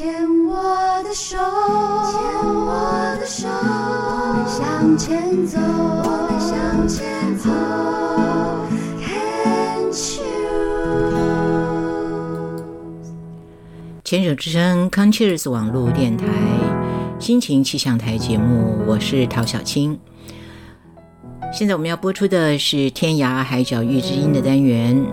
[0.00, 0.56] 牵我
[1.02, 7.50] 的手，牵我的手，我们向前走，我们向前走。
[14.02, 16.24] 全省之声 Concheers 网络电台
[17.18, 20.00] 心情气象台节目，我是陶小青。
[21.52, 25.04] 现在我们要播出的是天涯海角遇知音的单元。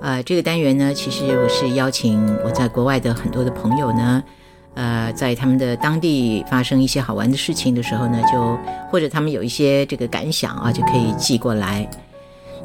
[0.00, 4.22] 呃，这个单元呢，其实我是邀请我在国外的很多的朋友呢，
[4.74, 8.58] 呃，在他们的当地发生一些好玩的事情的时候呢，就
[8.90, 11.88] 或者他们有一些这个感想啊，就可以寄过来。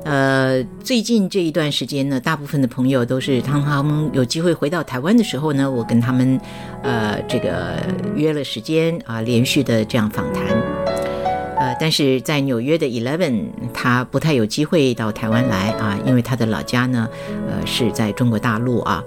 [0.05, 6.39] 呃，最近这一段时间呢，大部分的朋友都是当他们有机会回到台湾的时候呢，我跟他们
[6.83, 7.81] 呃这个
[8.15, 10.92] 约了时间啊，连续的这样访谈。
[11.83, 17.09] 但是在纽约的 Eleven，他不太有机会到台湾来啊，因为他的老家呢，
[17.45, 19.03] 呃，是在中国大陆啊。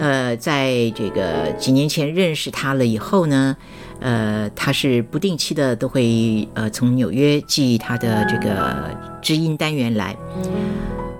[0.00, 3.56] 呃，在这个几年前认识他了以后呢，
[4.00, 8.90] 呃，他是不定期的都会呃从纽约寄他的这个
[9.22, 10.16] 知音单元来。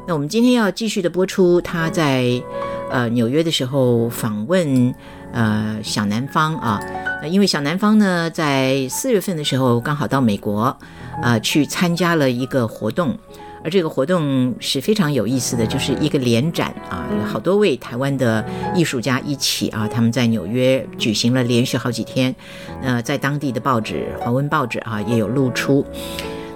[0.05, 2.43] 那我们今天要继续的播出他在
[2.91, 4.93] 呃纽约的时候访问
[5.33, 6.81] 呃小南方啊。
[7.21, 10.77] 呃，因为小南方呢，在四月份的时候刚好到美国，
[11.21, 13.19] 呃，去参加了一个活动，
[13.65, 22.33] 而这个活动是非常有意思的，就是一个联展啊，有好多位台湾的艺术家一起啊，他们在纽约举行了连续好几天，
[22.83, 25.85] 呃，在当地的报纸、华文报纸啊也有露出。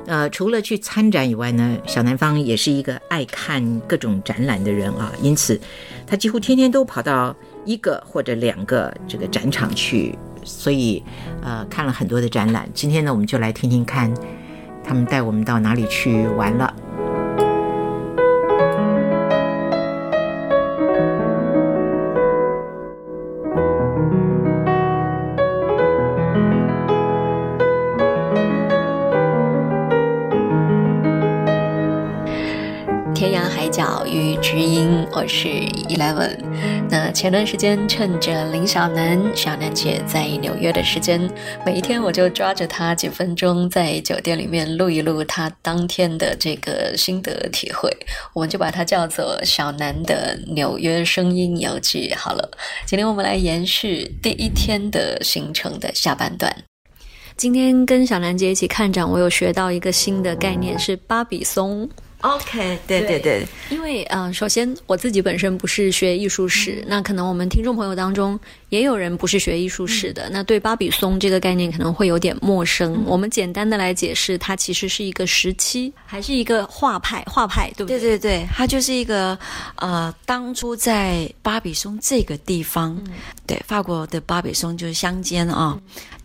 [0.06, 5.60] 呃，除了去参展以外呢，小南方也是一个爱看各种展览的人啊，因此
[6.06, 10.16] 他几乎天天都跑到一个或者两个这个展场去。
[10.44, 11.02] 所以，
[11.42, 12.68] 呃，看了很多的展览。
[12.74, 14.12] 今天呢，我们就来听听看，
[14.84, 16.74] 他们带我们到哪里去玩了。
[33.22, 35.46] 天涯海角与知音，我是
[35.88, 36.36] Eleven。
[36.90, 41.30] 那前段时间趁着林小南、小南姐在纽约的时间，
[41.64, 47.96] 每一天我就抓着她几分钟，在酒店里面录一录她当天的这个心得体会。
[48.32, 52.12] 我们就把它叫做小南的纽约声音游记。
[52.16, 52.50] 好了，
[52.86, 56.52] 今天我们来延续第一天的行程的下半段。
[57.36, 61.88] 今天跟小南姐一起看展，我有学到一个新的概念，是巴比松。
[62.22, 68.38] OK，对对对，因为嗯、呃首先我自己本身不是学艺术史，那可能我们听众朋友当中
[68.68, 73.02] 也有人不是学艺术史的，那对巴比松这个概念可能会有点陌生。
[73.06, 77.98] 我们简单的来解释，它其实是一个时期，还是一个画派，画派对不对？
[77.98, 79.36] 对对，它就是一个
[79.76, 82.96] 呃，当初在巴比松这个地方，
[83.46, 85.76] 对法国的巴比松就是乡间啊、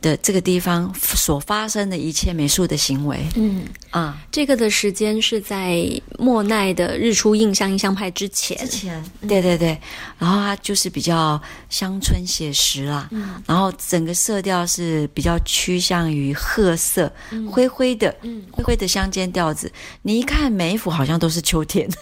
[0.07, 3.19] 的这个地方所发生的一切美术的行为。
[3.35, 4.17] 嗯，啊。
[4.31, 5.83] 这个的时间是在
[6.17, 8.57] 莫奈的日出印象印象派之前。
[8.57, 9.77] 之前，对对对，
[10.17, 13.41] 然后它就是比较乡村写实啦，嗯。
[13.45, 17.11] 然后整个色调是比较趋向于褐色、
[17.49, 18.43] 灰灰的、嗯。
[18.51, 19.69] 灰灰的乡间调子。
[20.03, 21.89] 你一看每一幅好像都是秋天，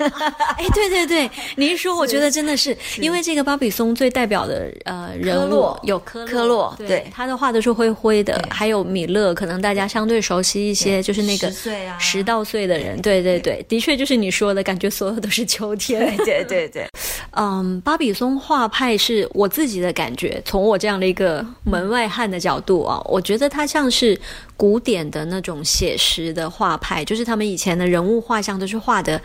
[0.57, 7.11] 哎，对对对，你一说，我觉得真的是，因为这个巴比松最代表的呃人物有科科洛对对。
[7.13, 11.97] 他的画都是灰灰的，还有米勒，可能大家相对熟悉一些，就是那个10岁啊。
[11.97, 16.15] 十到岁的人，对对对，的确就是你说的感觉，所有都是秋天。
[16.17, 16.87] 对对对，
[17.31, 24.19] 嗯，巴比松画派是我自己的感觉，从我这样的一个门外汉的角度啊，我觉得它像是
[24.57, 29.21] 古典的那种写实的画派，就是他们以前的人物画像都是画的。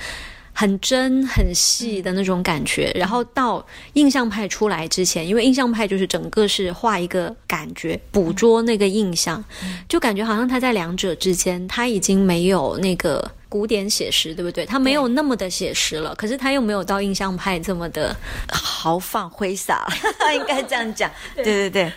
[0.53, 9.43] 很真很细的那种感觉，然后到印象派出来之前，因为印象派就是整个是画一个感觉，捕捉那个印象，
[9.89, 14.67] 就感觉好像他在两者之间，他已经没有那个古典写实，对不对？
[14.67, 18.15] 他没有那么的写实了，可是他又没有到印象派这么的
[18.53, 19.87] 豪放挥洒，
[20.35, 21.11] 应该这样讲。
[21.35, 21.45] 对。
[21.45, 21.93] 对对，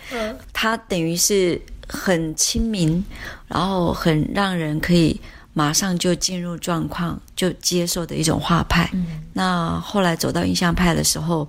[0.52, 3.04] 他等于是很亲民，
[3.46, 5.20] 然后很让人可以
[5.54, 8.90] 马上就进入状况，就接受的一种画派。
[9.32, 11.48] 那后来走到印象派的时候，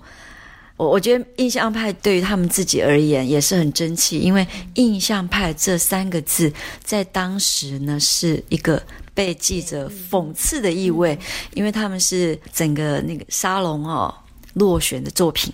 [0.77, 6.53] 我我觉得印象派对于他们自己而言也是很争气，因为印象派这三个字
[6.83, 8.81] 在当时呢是一个
[9.13, 11.17] 被记者讽刺的意味，
[11.53, 14.13] 因为他们是整个那个沙龙哦
[14.53, 15.51] 落选的作品，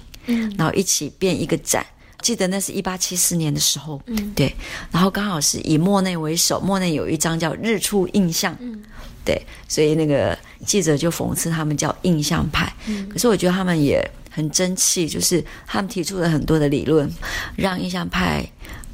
[0.57, 1.85] 然后一起变一个展。
[2.21, 4.55] 记得那是一八七四年的时候，嗯，对，
[4.91, 8.81] 然后刚好是以莫内为首，莫内有一张叫《日出印象》，嗯，
[9.25, 17.11] 对，所以那个记者就讽刺他们叫印象派，嗯，可是我觉得他们也很争气，就是他们提出了很多的理论，
[17.55, 18.45] 让印象派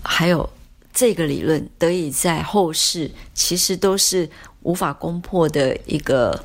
[0.02, 0.50] 还有
[0.94, 4.30] 这个理论得以在后世其实都是
[4.64, 6.44] 无法攻破的一个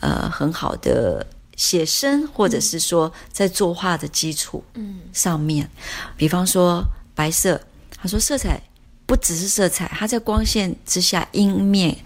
[0.00, 1.26] 呃很好的。
[1.56, 4.64] 写生，或者是说在作画的基础
[5.12, 5.68] 上面，
[6.16, 6.82] 比方说
[7.14, 7.60] 白色，
[7.96, 8.60] 他说色彩
[9.06, 11.96] 不只是色彩，它在光线之下阴面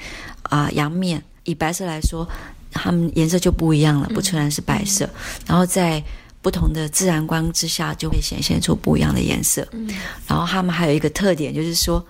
[0.42, 2.28] 啊阳面，以白色来说，
[2.72, 5.08] 它们颜色就不一样了，不全然是白色，
[5.46, 6.02] 然后在
[6.42, 9.66] 不同的自然光之下，就会显现出不一样的颜色。
[10.26, 12.04] 然后他们还有一个特点，就是说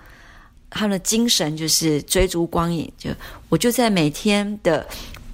[0.69, 3.11] 他们的精神就是追逐光影，就
[3.49, 4.85] 我就在每天的。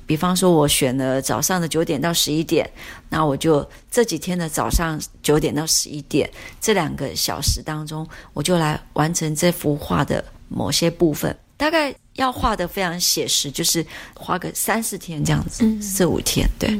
[0.05, 2.69] 比方说，我选了早上的九点到十一点，
[3.09, 6.29] 那我就这几天的早上九点到十一点
[6.59, 11.35] 这两个小时当中，我就来完成这幅画的某些部分。
[11.55, 16.77] 大概要画的非常写实，就是花个三四天这样子，四五天，对。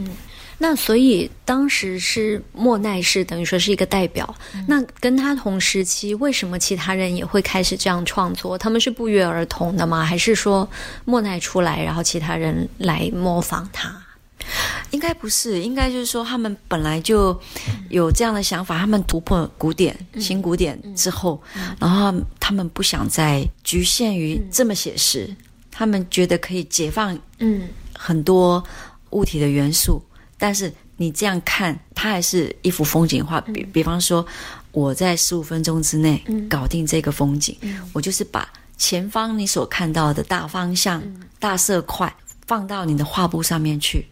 [0.58, 4.36] 那所以当时是莫奈是等于说是一个代表，
[4.68, 8.58] 那跟他同时期，为什么其他人也会开始这样创作？
[8.58, 10.06] 他们是不约而同的吗？
[10.06, 10.70] 还是说
[11.06, 13.94] 莫奈出来，然后其他人来模仿他？
[14.92, 17.40] 应该不是，应该就是说他们本来就
[17.90, 21.42] 有这样的想法，他们突破古典、新古典之后，
[21.80, 25.34] 然后他们不想再局限于这么写实，
[25.72, 28.64] 他们觉得可以解放嗯很多
[29.12, 30.02] 物体的元素。
[30.44, 33.40] 但是你这样看，它还是一幅风景画。
[33.40, 34.26] 比比方说，
[34.74, 37.58] 我在十五分钟之内搞定这个风景，
[37.94, 38.46] 我就是把
[38.78, 41.02] 前方你所看到的大方向、
[41.40, 42.14] 大色块
[42.46, 44.06] 放到你的画布上面去。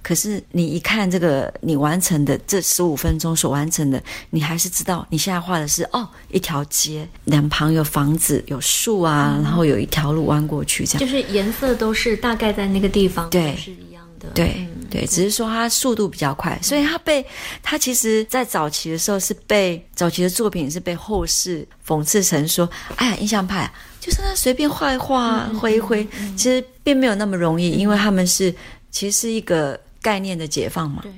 [0.00, 11.00] 可是你一看这个你完成的这十五分钟所完成的，你还是知道你现在画的是哦一条街，两旁有房子、有树啊，然后有一条路弯过去，这样。
[11.00, 13.54] 就是颜色都是大概在那个地方对。
[13.56, 14.66] 是一样的对。
[14.88, 17.26] 对，只是说他速度比较快，所以他被
[17.60, 28.54] 他其实，在早期的时候是被早期的作品是被后世讽刺成说，哎呀，印象派啊就是他随便画一画、挥一挥，其实并没有那么容易，因为他们是
[28.92, 31.00] 其实是一个概念的解放嘛。
[31.02, 31.12] 对。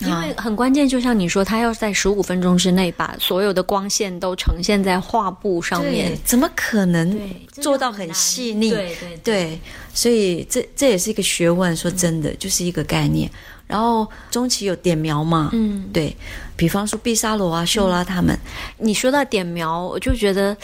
[0.00, 7.18] 因为很关键，就像你说，他要在十五分钟之内把所有的光线都呈现在画布上面，怎么可能
[7.50, 8.70] 做到很细腻？
[8.70, 9.60] 对对对，
[9.94, 11.74] 所以这这也是一个学问。
[11.74, 13.30] 说真的，就是一个概念。
[13.66, 16.16] 然后中期有点描嘛，嗯，对
[16.56, 18.38] 比方说毕沙罗啊、秀拉他们，
[18.78, 20.56] 你说到点描，我就觉得。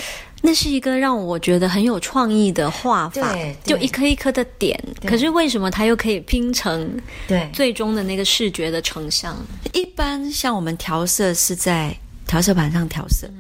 [0.45, 3.33] 那是一个让我觉得很有创意的画法，
[3.63, 4.77] 就一颗一颗的点。
[5.07, 9.37] 可是为什么它又可以拼成对最终的那个视觉的成像？
[9.73, 11.97] 一般像我们调色是在
[12.27, 13.31] 调色盘上调色，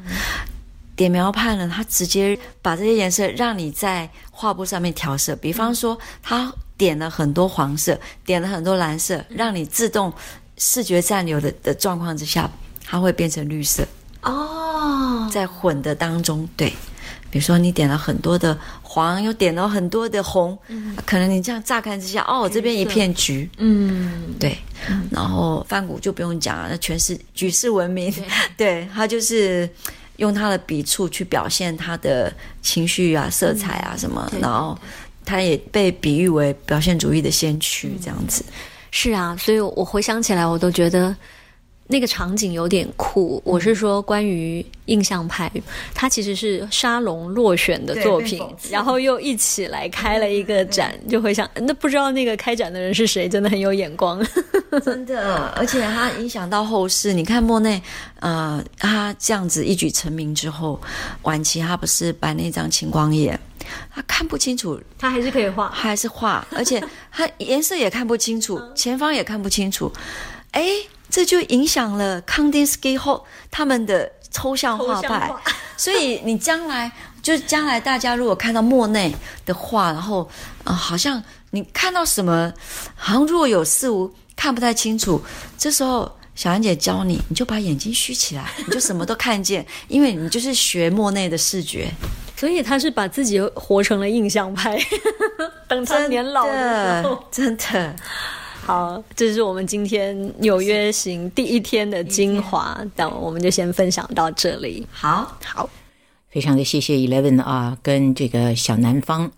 [1.02, 5.34] 点描派呢，它直接把这些颜色让你在画布上面调色。
[5.36, 10.12] 比方说，它点了很多黄色，点了很多蓝色，让你自动
[10.58, 12.48] 视觉暂留的的状况之下，
[12.84, 13.84] 它会变成绿色
[14.22, 16.72] 哦，在混的当中，对。
[17.30, 20.56] 比如说，你点了很多的黄，又点了很多的红，
[21.06, 24.56] 可能你这样乍看之下，哦，这边一片橘，嗯，对。
[25.10, 28.14] 然后范谷就不用讲了，那全是举世闻名，
[28.56, 29.68] 对 他就是
[30.16, 34.78] 用他的笔触去表现他的情绪啊、色彩啊什么，然后
[35.24, 38.44] 他也被比喻为表现主义的先驱，这样子。
[38.90, 41.14] 是啊，所以我回想起来，我都觉得。
[41.92, 45.52] 那个场景有点酷，我是说关于印象派，
[45.94, 54.26] 它其实是沙龙落选的作品，然后又一起来开了一个展，就会想，那不知道那个开展的人是谁，真的很有眼光，
[54.82, 57.12] 真的，而且他影响到后世。
[57.12, 57.80] 你看莫内，
[58.20, 60.80] 呃，他这样子一举成名之后，
[61.24, 63.38] 晚期他不是摆那张青光眼，
[63.94, 69.92] 他看不清楚，他还是可以画，还是画，而且他颜色也看不清楚，前方也看不清楚，
[70.52, 70.62] 哎。
[71.12, 75.30] 这就影响了康定斯基后他们的抽象画派，
[75.76, 76.90] 所以你将来
[77.22, 79.14] 就是将来大家如果看到莫内
[79.44, 80.26] 的画，然后
[80.64, 82.50] 啊，好像你看到什么，
[82.96, 85.22] 好像若有似无，看不太清楚。
[85.58, 91.92] 这时候小安姐教你，你就把眼睛虚起来，你就什么都看见，因为你就是学莫内的视觉。
[92.34, 94.76] 所以他是把自己活成了印象派，
[95.68, 97.94] 等他年老的时候，真的。
[98.72, 104.86] 好，这是我们今天纽约行第一天的精华，那我们就先分享到这里。
[104.90, 105.68] 好好，
[106.30, 109.30] 非常的谢谢 Eleven 啊，跟这个小南方，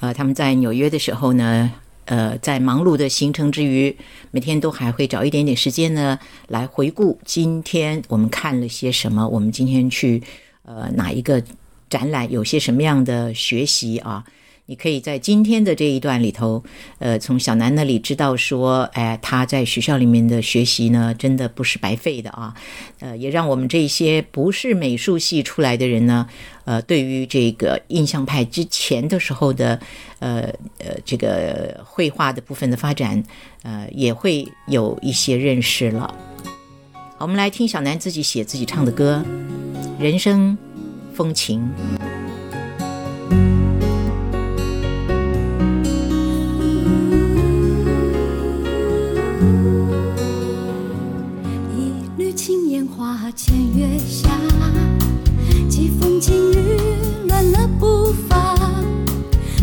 [0.00, 1.70] 呃，他们在纽约的时候呢，
[2.06, 3.96] 呃，在忙碌的行程之余，
[4.32, 10.20] 每天都还会找一点点时间呢，来回顾今天我们看了些什么，我们今天去
[10.64, 11.40] 呃哪一个
[11.88, 14.24] 展览，有些什么样的学习啊？
[14.66, 16.64] 你可以在今天的这一段里头，
[16.98, 22.54] 呃，从小南那里知道说，哎，他在学校里面的学习呢，真的不是白费的啊，
[23.00, 26.26] 呃，也让我们这些不是美术系出来的人呢，
[26.64, 29.78] 呃，对于这个印象派之前的时候的，
[30.20, 33.22] 呃呃，这个绘画的部分的发展，
[33.64, 36.14] 呃，也会有一些认识了。
[37.18, 39.22] 好，我们来听小南自己写自己唱的歌，
[40.02, 40.56] 《人生
[41.12, 41.60] 风情》。
[53.36, 54.30] 前月下，
[55.68, 56.78] 季风景雨
[57.26, 58.54] 乱了步伐。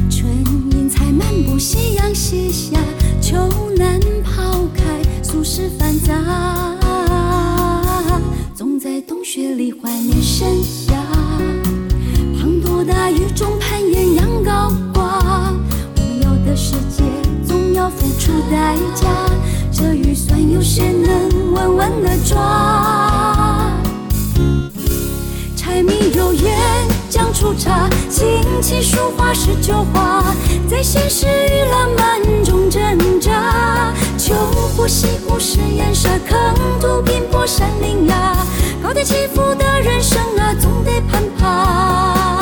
[0.09, 0.29] 春
[0.71, 2.77] 阴才漫步夕阳西下，
[3.21, 3.37] 秋
[3.77, 4.83] 难抛开
[5.23, 6.77] 俗世繁杂。
[8.53, 11.01] 总在洞穴里怀念盛夏，
[12.35, 15.53] 滂沱大雨中攀岩仰高挂。
[15.95, 17.05] 我们有的世界
[17.47, 19.07] 总要付出代价，
[19.71, 23.00] 这预算有谁能稳稳的抓？
[28.61, 30.23] 琴棋书画诗酒花，
[30.69, 33.91] 在现实与浪漫中挣扎。
[34.19, 34.35] 秋
[34.75, 36.37] 湖西湖是烟沙，坑
[36.79, 38.37] 途平坡山岭呀，
[38.83, 42.40] 高低起伏的人生啊，总得攀爬。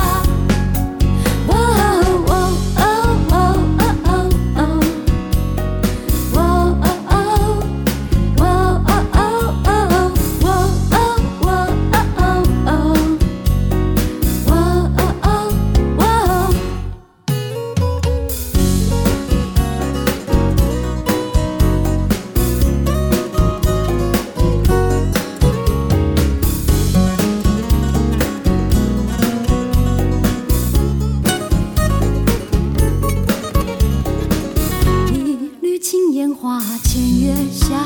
[36.33, 37.83] 花前月下，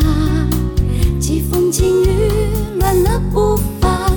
[1.19, 2.07] 季风景雨
[2.79, 4.11] 乱了步伐。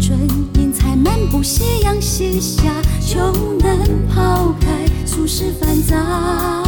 [0.00, 0.18] 春
[0.54, 3.18] 阴才漫步夕阳西下，秋
[3.60, 6.62] 能抛开俗世繁杂。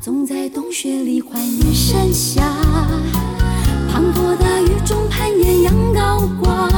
[0.00, 2.42] 总在冬雪里怀念盛夏，
[3.92, 6.68] 滂沱大雨中攀岩仰高挂。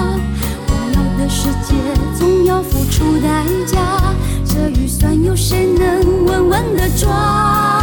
[0.66, 1.74] 我要的世界
[2.18, 4.14] 总要付出代价，
[4.44, 7.79] 这预算有谁能稳稳的抓？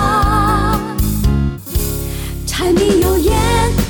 [2.67, 3.33] 柴米油盐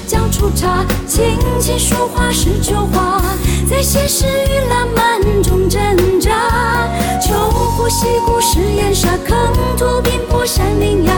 [0.06, 3.20] 酱醋茶，琴棋书画诗酒花，
[3.68, 5.82] 在现实与浪漫中挣
[6.20, 6.30] 扎。
[7.20, 9.36] 秋湖西湖是岩沙，坑
[9.76, 11.12] 土遍布山林崖，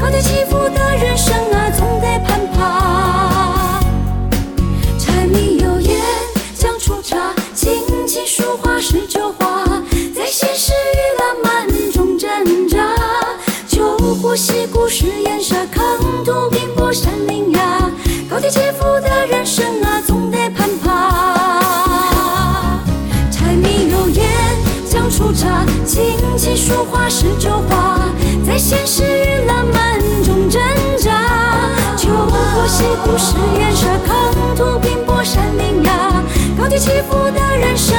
[0.00, 3.73] 高低起伏的人生啊，总得攀爬。
[26.84, 27.98] 花是旧花，
[28.46, 30.60] 在现实与浪漫中挣
[30.98, 31.10] 扎。
[31.96, 36.22] 秋湖西湖是烟沙，坑土拼搏山林崖，
[36.58, 37.96] 高低起伏的人生，